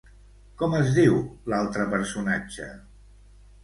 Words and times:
Com 0.61 0.73
es 0.77 0.89
diu 0.95 1.21
l'altre 1.55 1.89
personatge? 1.95 2.75